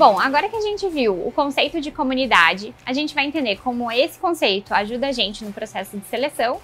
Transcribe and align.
Bom, 0.00 0.18
agora 0.18 0.48
que 0.48 0.56
a 0.56 0.62
gente 0.62 0.88
viu 0.88 1.12
o 1.12 1.30
conceito 1.30 1.78
de 1.78 1.90
comunidade, 1.90 2.74
a 2.86 2.92
gente 2.94 3.14
vai 3.14 3.26
entender 3.26 3.60
como 3.60 3.92
esse 3.92 4.18
conceito 4.18 4.72
ajuda 4.72 5.08
a 5.08 5.12
gente 5.12 5.44
no 5.44 5.52
processo 5.52 5.98
de 5.98 6.06
seleção 6.06 6.58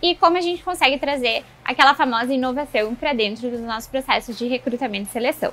e 0.00 0.14
como 0.14 0.38
a 0.38 0.40
gente 0.40 0.62
consegue 0.62 0.98
trazer 0.98 1.44
aquela 1.62 1.92
famosa 1.92 2.32
inovação 2.32 2.94
para 2.94 3.12
dentro 3.12 3.50
dos 3.50 3.60
nossos 3.60 3.90
processos 3.90 4.38
de 4.38 4.48
recrutamento 4.48 5.10
e 5.10 5.12
seleção. 5.12 5.52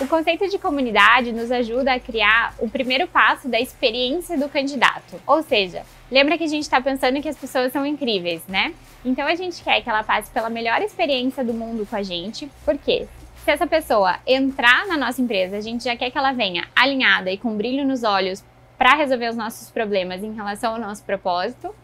O 0.00 0.06
conceito 0.06 0.48
de 0.48 0.58
comunidade 0.58 1.32
nos 1.32 1.50
ajuda 1.50 1.94
a 1.94 1.98
criar 1.98 2.54
o 2.60 2.70
primeiro 2.70 3.08
passo 3.08 3.48
da 3.48 3.58
experiência 3.58 4.38
do 4.38 4.48
candidato. 4.48 5.20
Ou 5.26 5.42
seja, 5.42 5.82
lembra 6.08 6.38
que 6.38 6.44
a 6.44 6.48
gente 6.48 6.62
está 6.62 6.80
pensando 6.80 7.20
que 7.20 7.28
as 7.28 7.36
pessoas 7.36 7.72
são 7.72 7.84
incríveis, 7.84 8.42
né? 8.46 8.72
Então 9.04 9.26
a 9.26 9.34
gente 9.34 9.60
quer 9.60 9.80
que 9.82 9.90
ela 9.90 10.04
passe 10.04 10.30
pela 10.30 10.48
melhor 10.48 10.80
experiência 10.82 11.42
do 11.42 11.52
mundo 11.52 11.84
com 11.84 11.96
a 11.96 12.02
gente, 12.04 12.48
porque 12.64 13.08
se 13.48 13.52
essa 13.52 13.66
pessoa 13.66 14.18
entrar 14.26 14.86
na 14.86 14.98
nossa 14.98 15.22
empresa, 15.22 15.56
a 15.56 15.60
gente 15.62 15.82
já 15.82 15.96
quer 15.96 16.10
que 16.10 16.18
ela 16.18 16.32
venha 16.32 16.68
alinhada 16.76 17.30
e 17.30 17.38
com 17.38 17.56
brilho 17.56 17.82
nos 17.82 18.04
olhos 18.04 18.44
para 18.76 18.94
resolver 18.94 19.30
os 19.30 19.36
nossos 19.36 19.70
problemas 19.70 20.22
em 20.22 20.34
relação 20.34 20.74
ao 20.74 20.78
nosso 20.78 21.02
propósito. 21.02 21.74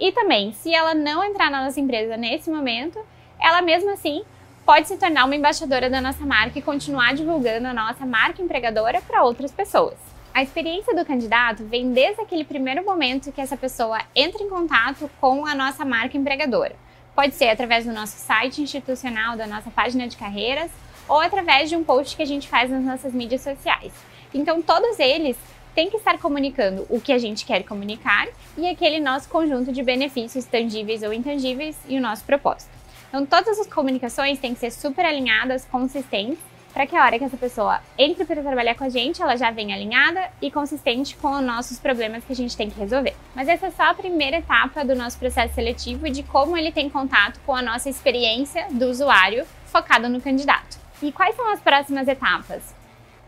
E 0.00 0.10
também, 0.10 0.52
se 0.52 0.74
ela 0.74 0.94
não 0.94 1.22
entrar 1.22 1.48
na 1.48 1.64
nossa 1.64 1.78
empresa 1.78 2.16
nesse 2.16 2.50
momento, 2.50 2.98
ela 3.40 3.62
mesmo 3.62 3.88
assim 3.90 4.24
pode 4.64 4.88
se 4.88 4.96
tornar 4.96 5.26
uma 5.26 5.36
embaixadora 5.36 5.88
da 5.88 6.00
nossa 6.00 6.26
marca 6.26 6.58
e 6.58 6.62
continuar 6.62 7.14
divulgando 7.14 7.68
a 7.68 7.72
nossa 7.72 8.04
marca 8.04 8.42
empregadora 8.42 9.00
para 9.00 9.22
outras 9.22 9.52
pessoas. 9.52 9.94
A 10.34 10.42
experiência 10.42 10.92
do 10.92 11.04
candidato 11.04 11.64
vem 11.66 11.92
desde 11.92 12.20
aquele 12.20 12.42
primeiro 12.42 12.84
momento 12.84 13.30
que 13.30 13.40
essa 13.40 13.56
pessoa 13.56 14.00
entra 14.12 14.42
em 14.42 14.50
contato 14.50 15.08
com 15.20 15.46
a 15.46 15.54
nossa 15.54 15.84
marca 15.84 16.18
empregadora. 16.18 16.74
Pode 17.14 17.36
ser 17.36 17.50
através 17.50 17.86
do 17.86 17.92
nosso 17.92 18.16
site 18.16 18.60
institucional, 18.60 19.36
da 19.36 19.46
nossa 19.46 19.70
página 19.70 20.08
de 20.08 20.16
carreiras, 20.16 20.68
ou 21.08 21.20
através 21.20 21.68
de 21.68 21.76
um 21.76 21.84
post 21.84 22.16
que 22.16 22.22
a 22.22 22.26
gente 22.26 22.48
faz 22.48 22.70
nas 22.70 22.82
nossas 22.82 23.12
mídias 23.12 23.42
sociais. 23.42 23.92
Então, 24.32 24.60
todos 24.60 24.98
eles 24.98 25.36
têm 25.74 25.90
que 25.90 25.96
estar 25.98 26.18
comunicando 26.18 26.86
o 26.88 27.00
que 27.00 27.12
a 27.12 27.18
gente 27.18 27.44
quer 27.44 27.62
comunicar 27.62 28.26
e 28.56 28.66
aquele 28.66 28.98
nosso 28.98 29.28
conjunto 29.28 29.70
de 29.72 29.82
benefícios 29.82 30.44
tangíveis 30.46 31.02
ou 31.02 31.12
intangíveis 31.12 31.76
e 31.88 31.98
o 31.98 32.00
nosso 32.00 32.24
propósito. 32.24 32.70
Então, 33.08 33.24
todas 33.24 33.58
as 33.58 33.66
comunicações 33.66 34.38
têm 34.38 34.54
que 34.54 34.60
ser 34.60 34.70
super 34.70 35.04
alinhadas, 35.04 35.64
consistentes, 35.64 36.38
para 36.76 36.86
que 36.86 36.94
a 36.94 37.02
hora 37.02 37.18
que 37.18 37.24
essa 37.24 37.38
pessoa 37.38 37.80
entre 37.98 38.26
para 38.26 38.42
trabalhar 38.42 38.74
com 38.74 38.84
a 38.84 38.88
gente, 38.90 39.22
ela 39.22 39.34
já 39.34 39.50
venha 39.50 39.74
alinhada 39.74 40.30
e 40.42 40.50
consistente 40.50 41.16
com 41.16 41.30
os 41.30 41.42
nossos 41.42 41.78
problemas 41.78 42.22
que 42.22 42.32
a 42.34 42.36
gente 42.36 42.54
tem 42.54 42.68
que 42.68 42.78
resolver. 42.78 43.14
Mas 43.34 43.48
essa 43.48 43.68
é 43.68 43.70
só 43.70 43.84
a 43.84 43.94
primeira 43.94 44.36
etapa 44.36 44.84
do 44.84 44.94
nosso 44.94 45.18
processo 45.18 45.54
seletivo 45.54 46.06
e 46.06 46.10
de 46.10 46.22
como 46.22 46.54
ele 46.54 46.70
tem 46.70 46.90
contato 46.90 47.40
com 47.46 47.54
a 47.54 47.62
nossa 47.62 47.88
experiência 47.88 48.66
do 48.70 48.90
usuário 48.90 49.46
focado 49.64 50.06
no 50.10 50.20
candidato. 50.20 50.85
E 51.02 51.12
quais 51.12 51.36
são 51.36 51.48
as 51.50 51.60
próximas 51.60 52.08
etapas? 52.08 52.74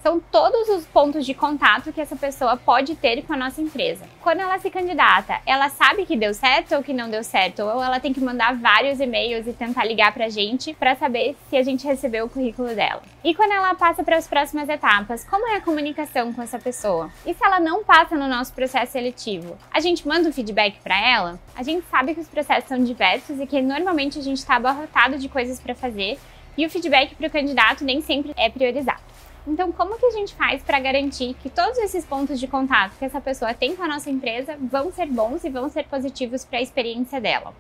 são 0.02 0.20
todos 0.20 0.69
os 0.69 0.86
pontos 0.86 1.27
de 1.27 1.34
contato 1.34 1.92
que 1.92 2.00
essa 2.00 2.16
pessoa 2.16 2.56
pode 2.56 2.94
ter 2.94 3.22
com 3.22 3.33
a 3.33 3.36
nossa 3.36 3.60
empresa. 3.60 4.06
Quando 4.22 4.41
ela 4.41 4.58
se 4.58 4.70
candidata, 4.70 5.41
ela 5.44 5.69
sabe 5.69 6.06
que 6.06 6.16
deu 6.16 6.33
certo 6.33 6.75
ou 6.75 6.83
que 6.83 6.92
não 6.92 7.10
deu 7.10 7.25
certo, 7.25 7.62
ou 7.62 7.83
ela 7.83 8.00
tem 8.00 8.12
que 8.12 8.20
mandar 8.20 8.55
vários 8.55 9.00
e-mails 9.00 9.47
e 9.47 9.52
tentar 9.52 9.84
ligar 9.84 10.12
pra 10.12 10.28
gente 10.28 10.72
para 10.75 10.94
saber 10.94 11.37
se 11.50 11.56
a 11.56 11.62
gente 11.62 11.87
recebeu 11.87 12.26
o 12.26 12.28
currículo 12.28 12.75
dela. 12.75 13.03
E 13.25 13.34
quando 13.34 13.53
ela 13.53 13.75
passa 13.75 14.04
para 14.04 14.16
as 14.16 14.26
próximas 14.26 14.69
etapas, 14.69 15.25
como 15.25 15.47
é 15.48 15.56
a 15.56 15.60
comunicação 15.60 16.32
com 16.32 16.43
essa 16.43 16.59
pessoa? 16.59 17.10
E 17.26 17.34
se 17.34 17.44
ela 17.44 17.60
não 17.60 17.84
passa 17.84 18.16
no 18.16 18.28
nosso 18.28 18.53
processo 18.53 18.93
seletivo, 18.93 19.59
a 19.70 19.81
gente 19.81 20.06
manda 20.06 20.28
um 20.28 20.32
feedback 20.32 20.78
para 20.81 20.98
ela? 20.98 21.38
A 21.56 21.62
gente 21.62 21.84
sabe 21.91 22.14
que 22.14 22.20
os 22.20 22.28
processos 22.28 22.69
são 22.69 22.82
diversos 22.82 23.41
e 23.41 23.47
que 23.47 23.60
normalmente 23.60 24.19
a 24.19 24.22
gente 24.22 24.38
está 24.38 24.56
abarrotado 24.56 25.19
de 25.19 25.28
coisas 25.28 25.59
para 25.60 25.75
fazer 25.75 26.19
e 26.58 26.66
o 26.66 26.70
feedback 26.70 27.14
para 27.14 27.28
o 27.28 27.30
candidato 27.30 27.84
nem 27.84 28.00
sempre 28.00 28.34
é 28.36 28.50
priorizado. 28.50 29.00
Então, 29.46 29.70
como 29.70 29.96
que 29.96 30.04
a 30.04 30.10
gente 30.10 30.34
faz 30.34 30.60
para 30.60 30.80
garantir 30.80 31.34
que 31.34 31.48
todos 31.48 31.78
esses 31.78 32.04
pontos 32.04 32.38
de 32.41 32.48
contato 32.48 32.98
que 32.98 33.04
essa 33.04 33.20
pessoa 33.20 33.54
tem 33.54 33.76
com 33.76 33.84
a 33.84 33.88
nossa 33.88 34.10
empresa 34.10 34.58
vão 34.60 34.92
ser 34.92 35.06
bons 35.06 35.44
e 35.44 35.48
vão 35.48 35.70
ser 35.70 35.84
positivos 35.84 36.44
para 36.44 36.58
a 36.58 36.62
experiência 36.62 37.20
dela? 37.20 37.54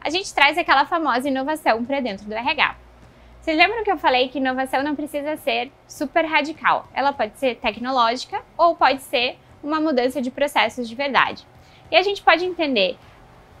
A 0.00 0.08
gente 0.08 0.32
traz 0.34 0.56
aquela 0.56 0.86
famosa 0.86 1.28
inovação 1.28 1.84
para 1.84 2.00
dentro 2.00 2.24
do 2.24 2.32
RH. 2.32 2.74
Vocês 3.40 3.56
lembram 3.56 3.84
que 3.84 3.92
eu 3.92 3.98
falei 3.98 4.30
que 4.30 4.38
inovação 4.38 4.82
não 4.82 4.96
precisa 4.96 5.36
ser 5.36 5.70
super 5.86 6.24
radical? 6.24 6.88
Ela 6.94 7.12
pode 7.12 7.38
ser 7.38 7.56
tecnológica 7.56 8.42
ou 8.56 8.74
pode 8.74 9.02
ser 9.02 9.38
uma 9.62 9.78
mudança 9.78 10.22
de 10.22 10.30
processos 10.30 10.88
de 10.88 10.94
verdade. 10.94 11.46
E 11.90 11.96
a 11.96 12.02
gente 12.02 12.22
pode 12.22 12.44
entender 12.44 12.96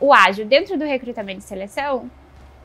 o 0.00 0.12
ágil 0.12 0.46
dentro 0.46 0.78
do 0.78 0.84
recrutamento 0.84 1.40
e 1.40 1.42
seleção 1.42 2.10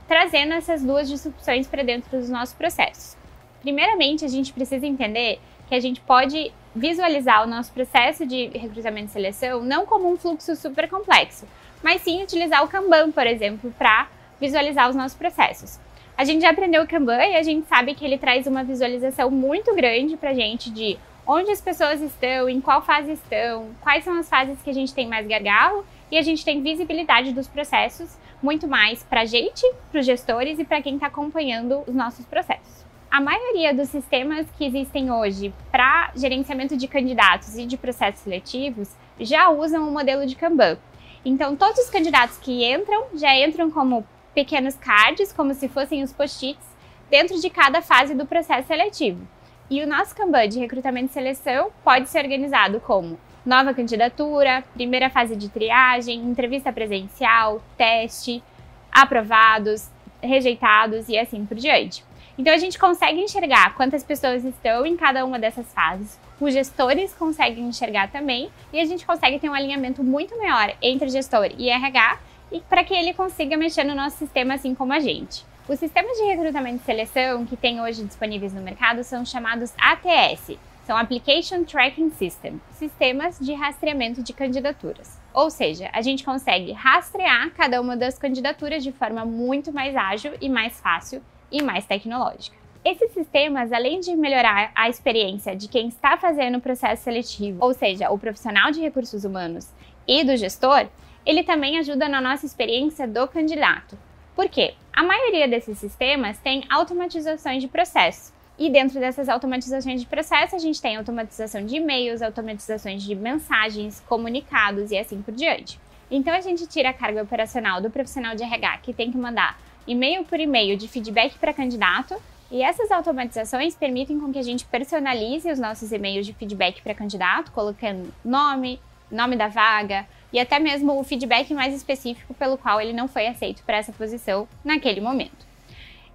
trazendo 0.08 0.54
essas 0.54 0.82
duas 0.84 1.10
disrupções 1.10 1.68
para 1.68 1.84
dentro 1.84 2.18
dos 2.18 2.30
nossos 2.30 2.56
processos. 2.56 3.18
Primeiramente, 3.62 4.24
a 4.24 4.28
gente 4.28 4.54
precisa 4.54 4.86
entender 4.86 5.40
que 5.68 5.76
a 5.76 5.80
gente 5.80 6.00
pode 6.02 6.52
visualizar 6.74 7.44
o 7.44 7.48
nosso 7.48 7.72
processo 7.72 8.26
de 8.26 8.48
recrutamento 8.48 9.10
e 9.10 9.14
seleção 9.14 9.62
não 9.62 9.86
como 9.86 10.12
um 10.12 10.16
fluxo 10.16 10.56
super 10.56 10.90
complexo, 10.90 11.46
mas 11.84 12.02
sim 12.02 12.24
utilizar 12.24 12.64
o 12.64 12.68
Kanban, 12.68 13.12
por 13.12 13.28
exemplo, 13.28 13.74
para 13.78 14.08
visualizar 14.40 14.90
os 14.90 14.96
nossos 14.96 15.18
processos. 15.18 15.80
A 16.18 16.24
gente 16.24 16.42
já 16.42 16.52
aprendeu 16.52 16.84
o 16.84 16.88
Kanban 16.88 17.24
e 17.26 17.36
a 17.36 17.44
gente 17.44 17.68
sabe 17.68 17.94
que 17.94 18.06
ele 18.06 18.18
traz 18.18 18.48
uma 18.48 18.64
visualização 18.64 19.30
muito 19.30 19.76
grande 19.76 20.18
para 20.18 20.32
a 20.32 20.34
gente 20.34 20.72
de 20.72 20.98
onde 21.28 21.52
as 21.52 21.60
pessoas 21.60 22.02
estão, 22.02 22.48
em 22.48 22.62
qual 22.62 22.82
fase 22.82 23.12
estão, 23.12 23.70
quais 23.82 24.04
são 24.04 24.18
as 24.18 24.30
fases 24.30 24.62
que 24.62 24.70
a 24.70 24.74
gente 24.74 24.94
tem 24.94 25.08
mais 25.08 25.28
gargalo 25.28 25.86
e 26.10 26.18
a 26.18 26.22
gente 26.22 26.46
tem 26.46 26.64
visibilidade 26.64 27.34
dos 27.34 27.48
processos 27.48 28.18
muito 28.42 28.68
mais 28.68 29.04
para 29.04 29.22
a 29.22 29.26
gente, 29.26 29.62
para 29.92 30.00
os 30.00 30.06
gestores 30.06 30.58
e 30.58 30.64
para 30.64 30.82
quem 30.82 30.96
está 30.96 31.08
acompanhando 31.08 31.84
os 31.86 31.94
nossos 31.94 32.26
processos. 32.26 32.86
A 33.12 33.20
maioria 33.20 33.74
dos 33.74 33.90
sistemas 33.90 34.48
que 34.58 34.66
existem 34.66 35.12
hoje 35.12 35.54
para 35.72 36.12
gerenciamento 36.16 36.78
de 36.78 36.88
candidatos 36.88 37.58
e 37.58 37.66
de 37.66 37.78
processos 37.78 38.22
seletivos 38.22 38.90
já 39.20 39.50
usam 39.50 39.88
o 39.88 39.92
modelo 39.92 40.26
de 40.26 40.36
Kanban. 40.36 40.78
Então, 41.26 41.56
todos 41.56 41.80
os 41.80 41.90
candidatos 41.90 42.38
que 42.38 42.66
entram 42.72 43.08
já 43.16 43.36
entram 43.36 43.72
como 43.72 44.06
pequenos 44.34 44.76
cards, 44.76 45.34
como 45.34 45.54
se 45.54 45.68
fossem 45.68 46.04
os 46.04 46.14
post-its, 46.14 46.66
dentro 47.10 47.40
de 47.40 47.50
cada 47.50 47.82
fase 47.82 48.14
do 48.14 48.26
processo 48.26 48.68
seletivo. 48.68 49.28
E 49.70 49.84
o 49.84 49.88
nosso 49.88 50.16
Kanban 50.16 50.48
de 50.48 50.60
recrutamento 50.60 51.12
e 51.12 51.14
seleção 51.14 51.70
pode 51.84 52.08
ser 52.08 52.20
organizado 52.20 52.80
como 52.80 53.20
nova 53.46 53.74
candidatura, 53.74 54.64
primeira 54.74 55.10
fase 55.10 55.36
de 55.36 55.50
triagem, 55.50 56.22
entrevista 56.22 56.72
presencial, 56.72 57.62
teste, 57.78 58.42
aprovados, 58.90 59.90
rejeitados 60.22 61.10
e 61.10 61.18
assim 61.18 61.46
por 61.46 61.58
diante. 61.58 62.06
Então 62.38 62.54
a 62.54 62.58
gente 62.58 62.80
consegue 62.80 63.20
enxergar 63.20 63.76
quantas 63.76 64.06
pessoas 64.06 64.46
estão 64.46 64.86
em 64.86 64.96
cada 64.96 65.26
uma 65.26 65.38
dessas 65.38 65.74
fases. 65.74 66.18
Os 66.40 66.54
gestores 66.54 67.14
conseguem 67.14 67.66
enxergar 67.66 68.10
também 68.10 68.50
e 68.72 68.80
a 68.80 68.86
gente 68.86 69.06
consegue 69.06 69.38
ter 69.38 69.50
um 69.50 69.54
alinhamento 69.54 70.02
muito 70.02 70.38
maior 70.38 70.74
entre 70.82 71.10
gestor 71.10 71.50
e 71.58 71.70
RH 71.70 72.20
e 72.54 72.62
para 72.62 72.86
que 72.86 72.94
ele 72.94 73.14
consiga 73.14 73.58
mexer 73.58 73.84
no 73.84 73.96
nosso 73.96 74.18
sistema 74.18 74.54
assim 74.54 74.74
como 74.74 74.94
a 74.94 75.00
gente. 75.02 75.44
Os 75.70 75.80
sistemas 75.80 76.18
de 76.18 76.24
recrutamento 76.24 76.82
e 76.82 76.86
seleção 76.86 77.46
que 77.46 77.58
tem 77.58 77.82
hoje 77.82 78.06
disponíveis 78.06 78.54
no 78.54 78.62
mercado 78.62 79.04
são 79.04 79.26
chamados 79.26 79.74
ATS, 79.78 80.58
são 80.86 80.96
Application 80.96 81.66
Tracking 81.66 82.10
System, 82.12 82.62
sistemas 82.72 83.38
de 83.38 83.54
rastreamento 83.54 84.24
de 84.24 84.32
candidaturas. 84.32 85.20
Ou 85.34 85.50
seja, 85.50 85.90
a 85.92 86.02
gente 86.02 86.24
consegue 86.24 86.72
rastrear 86.72 87.52
cada 87.52 87.82
uma 87.82 87.98
das 87.98 88.18
candidaturas 88.18 88.82
de 88.82 88.94
forma 88.94 89.26
muito 89.26 89.74
mais 89.74 89.94
ágil 89.94 90.36
e 90.40 90.48
mais 90.48 90.80
fácil 90.80 91.22
e 91.52 91.62
mais 91.62 91.86
tecnológica. 91.86 92.56
Esses 92.86 93.12
sistemas, 93.12 93.74
além 93.74 94.00
de 94.00 94.16
melhorar 94.16 94.72
a 94.74 94.88
experiência 94.88 95.54
de 95.54 95.68
quem 95.68 95.90
está 95.90 96.16
fazendo 96.16 96.60
o 96.60 96.62
processo 96.62 97.04
seletivo, 97.04 97.58
ou 97.60 97.74
seja, 97.74 98.10
o 98.10 98.18
profissional 98.18 98.72
de 98.72 98.80
recursos 98.80 99.26
humanos 99.26 99.70
e 100.08 100.24
do 100.24 100.38
gestor, 100.38 100.88
ele 101.26 101.44
também 101.44 101.78
ajuda 101.78 102.08
na 102.08 102.22
nossa 102.22 102.46
experiência 102.46 103.06
do 103.06 103.28
candidato. 103.28 103.98
Por 104.38 104.48
quê? 104.50 104.76
A 104.94 105.02
maioria 105.02 105.48
desses 105.48 105.80
sistemas 105.80 106.38
tem 106.38 106.64
automatizações 106.70 107.60
de 107.60 107.68
processo. 107.68 108.32
E 108.56 108.70
dentro 108.70 109.00
dessas 109.00 109.28
automatizações 109.28 110.00
de 110.00 110.06
processo, 110.06 110.56
a 110.56 110.60
gente 110.60 110.80
tem 110.80 110.96
automatização 110.96 111.66
de 111.66 111.78
e-mails, 111.78 112.22
automatizações 112.22 113.02
de 113.02 113.16
mensagens, 113.16 114.00
comunicados 114.02 114.92
e 114.92 114.98
assim 115.00 115.24
por 115.24 115.34
diante. 115.34 115.80
Então 116.12 116.32
a 116.32 116.40
gente 116.40 116.68
tira 116.68 116.90
a 116.90 116.94
carga 116.94 117.24
operacional 117.24 117.82
do 117.82 117.90
profissional 117.90 118.36
de 118.36 118.44
RH 118.44 118.78
que 118.84 118.94
tem 118.94 119.12
que 119.12 119.18
mandar 119.18 119.60
e-mail 119.88 120.24
por 120.24 120.40
e-mail 120.40 120.78
de 120.78 120.88
feedback 120.88 121.36
para 121.40 121.52
candidato. 121.52 122.16
E 122.52 122.62
essas 122.62 122.92
automatizações 122.92 123.74
permitem 123.76 124.20
com 124.20 124.32
que 124.32 124.38
a 124.38 124.44
gente 124.44 124.66
personalize 124.66 125.52
os 125.52 125.58
nossos 125.58 125.92
e-mails 125.92 126.28
de 126.28 126.34
feedback 126.34 126.84
para 126.84 126.94
candidato, 126.94 127.52
colocando 127.52 128.14
nome, 128.24 128.80
nome 129.12 129.36
da 129.36 129.48
vaga 129.48 130.06
e 130.32 130.40
até 130.40 130.60
mesmo 130.60 131.00
o 131.00 131.04
feedback 131.04 131.54
mais 131.54 131.74
específico 131.74 132.34
pelo 132.34 132.58
qual 132.58 132.82
ele 132.82 132.94
não 132.94 133.08
foi 133.08 133.28
aceito 133.28 133.64
para 133.64 133.78
essa 133.78 133.92
posição 133.92 134.48
naquele 134.64 135.02
momento. 135.02 135.48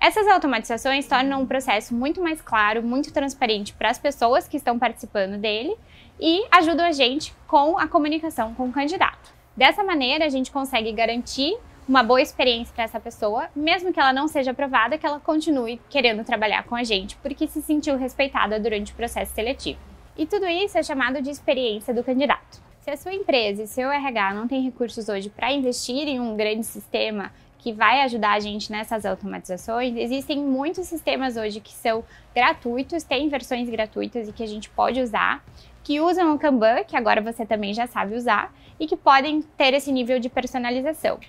Essas 0.01 0.27
automatizações 0.27 1.07
tornam 1.07 1.43
o 1.43 1.47
processo 1.47 1.95
muito 1.95 2.21
mais 2.21 2.43
claro, 2.43 2.83
muito 2.83 3.13
transparente 3.13 3.73
para 3.73 3.89
as 3.89 3.99
pessoas 3.99 4.49
que 4.49 4.57
estão 4.57 4.79
participando 4.79 5.39
dele 5.39 5.77
e 6.21 6.45
ajudam 6.51 6.87
a 6.87 6.93
gente 6.93 7.33
com 7.47 7.79
a 7.79 7.87
comunicação 7.87 8.53
com 8.55 8.69
o 8.69 8.73
candidato. 8.73 9.33
Dessa 9.57 9.85
maneira, 9.85 10.25
a 10.25 10.29
gente 10.29 10.51
consegue 10.51 10.91
garantir 10.93 11.57
uma 11.89 12.03
boa 12.03 12.21
experiência 12.21 12.75
para 12.75 12.85
essa 12.85 12.99
pessoa, 12.99 13.49
mesmo 13.55 13.93
que 13.93 14.01
ela 14.01 14.13
não 14.13 14.27
seja 14.27 14.53
aprovada, 14.53 14.97
que 14.97 15.07
ela 15.07 15.21
continue 15.21 15.81
querendo 15.91 16.25
trabalhar 16.25 16.65
com 16.65 16.75
a 16.75 16.83
gente, 16.83 17.17
porque 17.17 17.47
se 17.47 17.61
sentiu 17.61 17.97
respeitada 17.97 18.59
durante 18.59 18.93
o 18.93 18.97
processo 18.97 19.35
seletivo. 19.35 19.79
E 20.17 20.27
tudo 20.27 20.47
isso 20.47 20.79
é 20.79 20.83
chamado 20.83 21.21
de 21.21 21.31
experiência 21.31 21.93
do 21.93 22.05
candidato. 22.05 22.72
Se 22.83 22.91
a 22.91 22.97
sua 22.97 23.15
empresa 23.15 23.63
e 23.63 23.67
seu 23.69 23.93
RH 23.93 24.35
não 24.35 24.49
tem 24.49 24.61
recursos 24.61 25.09
hoje 25.09 25.31
para 25.31 25.53
investir 25.53 26.09
em 26.09 26.19
um 26.19 26.37
grande 26.37 26.67
sistema 26.67 27.31
que 27.57 27.73
vai 27.73 28.01
ajudar 28.01 28.33
a 28.33 28.41
gente 28.41 28.73
nessas 28.73 29.07
automatizações, 29.07 29.97
existem 29.97 30.39
muitos 30.43 30.89
sistemas 30.89 31.37
hoje 31.37 31.61
que 31.61 31.73
são 31.73 32.03
gratuitos, 32.35 33.05
tem 33.05 33.29
versões 33.29 33.69
gratuitas 33.69 34.29
e 34.29 34.33
que 34.33 34.43
a 34.43 34.49
gente 34.49 34.69
pode 34.69 35.01
usar, 35.01 35.45
que 35.85 36.01
usam 36.01 36.35
o 36.35 36.39
Kanban, 36.41 36.83
que 36.83 36.97
agora 36.97 37.21
você 37.21 37.47
também 37.47 37.73
já 37.73 37.87
sabe 37.87 38.17
usar, 38.17 38.53
e 38.81 38.89
que 38.89 38.97
podem 38.97 39.43
ter 39.57 39.75
esse 39.75 39.93
nível 39.93 40.19
de 40.19 40.29
personalização. 40.29 41.21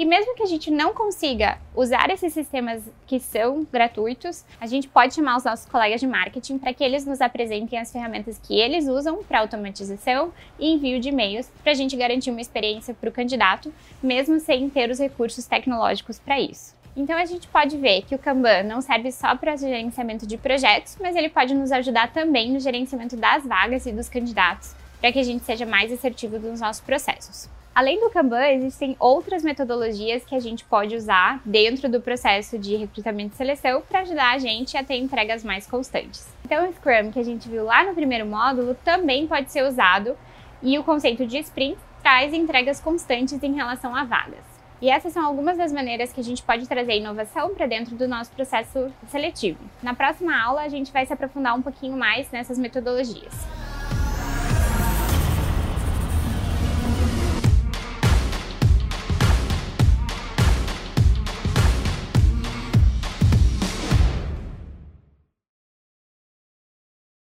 E 0.00 0.04
mesmo 0.06 0.34
que 0.34 0.42
a 0.42 0.46
gente 0.46 0.70
não 0.70 0.94
consiga 0.94 1.58
usar 1.76 2.08
esses 2.08 2.32
sistemas 2.32 2.82
que 3.06 3.20
são 3.20 3.66
gratuitos, 3.70 4.46
a 4.58 4.66
gente 4.66 4.88
pode 4.88 5.14
chamar 5.14 5.36
os 5.36 5.44
nossos 5.44 5.66
colegas 5.66 6.00
de 6.00 6.06
marketing 6.06 6.56
para 6.56 6.72
que 6.72 6.82
eles 6.82 7.04
nos 7.04 7.20
apresentem 7.20 7.78
as 7.78 7.92
ferramentas 7.92 8.40
que 8.42 8.58
eles 8.58 8.88
usam 8.88 9.22
para 9.22 9.40
automatização 9.40 10.32
e 10.58 10.72
envio 10.72 11.00
de 11.00 11.10
e-mails 11.10 11.52
para 11.62 11.72
a 11.72 11.74
gente 11.74 11.98
garantir 11.98 12.30
uma 12.30 12.40
experiência 12.40 12.94
para 12.94 13.10
o 13.10 13.12
candidato, 13.12 13.70
mesmo 14.02 14.40
sem 14.40 14.70
ter 14.70 14.88
os 14.88 14.98
recursos 14.98 15.44
tecnológicos 15.44 16.18
para 16.18 16.40
isso. 16.40 16.74
Então 16.96 17.18
a 17.18 17.26
gente 17.26 17.46
pode 17.48 17.76
ver 17.76 18.00
que 18.00 18.14
o 18.14 18.18
Kanban 18.18 18.62
não 18.62 18.80
serve 18.80 19.12
só 19.12 19.36
para 19.36 19.54
gerenciamento 19.54 20.26
de 20.26 20.38
projetos, 20.38 20.96
mas 20.98 21.14
ele 21.14 21.28
pode 21.28 21.52
nos 21.52 21.70
ajudar 21.70 22.10
também 22.10 22.50
no 22.50 22.58
gerenciamento 22.58 23.18
das 23.18 23.44
vagas 23.44 23.84
e 23.84 23.92
dos 23.92 24.08
candidatos, 24.08 24.74
para 24.98 25.12
que 25.12 25.18
a 25.18 25.24
gente 25.24 25.44
seja 25.44 25.66
mais 25.66 25.92
assertivo 25.92 26.38
nos 26.38 26.58
nossos 26.58 26.80
processos. 26.80 27.50
Além 27.72 28.00
do 28.00 28.10
Kanban, 28.10 28.48
existem 28.48 28.96
outras 28.98 29.44
metodologias 29.44 30.24
que 30.24 30.34
a 30.34 30.40
gente 30.40 30.64
pode 30.64 30.96
usar 30.96 31.40
dentro 31.44 31.88
do 31.88 32.00
processo 32.00 32.58
de 32.58 32.74
recrutamento 32.76 33.34
e 33.34 33.36
seleção 33.36 33.80
para 33.88 34.00
ajudar 34.00 34.34
a 34.34 34.38
gente 34.38 34.76
a 34.76 34.82
ter 34.82 34.96
entregas 34.96 35.44
mais 35.44 35.66
constantes. 35.68 36.28
Então, 36.44 36.68
o 36.68 36.72
Scrum, 36.72 37.12
que 37.12 37.20
a 37.20 37.24
gente 37.24 37.48
viu 37.48 37.64
lá 37.64 37.84
no 37.84 37.94
primeiro 37.94 38.26
módulo, 38.26 38.74
também 38.84 39.26
pode 39.26 39.52
ser 39.52 39.62
usado 39.62 40.16
e 40.60 40.76
o 40.78 40.84
conceito 40.84 41.24
de 41.24 41.38
sprint 41.38 41.78
traz 42.02 42.34
entregas 42.34 42.80
constantes 42.80 43.40
em 43.42 43.54
relação 43.54 43.94
a 43.94 44.04
vagas. 44.04 44.50
E 44.82 44.90
essas 44.90 45.12
são 45.12 45.24
algumas 45.24 45.56
das 45.56 45.72
maneiras 45.72 46.12
que 46.12 46.20
a 46.20 46.24
gente 46.24 46.42
pode 46.42 46.66
trazer 46.66 46.96
inovação 46.96 47.54
para 47.54 47.66
dentro 47.66 47.94
do 47.94 48.08
nosso 48.08 48.32
processo 48.32 48.90
seletivo. 49.08 49.58
Na 49.82 49.94
próxima 49.94 50.42
aula, 50.42 50.62
a 50.62 50.68
gente 50.68 50.90
vai 50.90 51.06
se 51.06 51.12
aprofundar 51.12 51.54
um 51.54 51.62
pouquinho 51.62 51.96
mais 51.96 52.30
nessas 52.30 52.58
metodologias. 52.58 53.32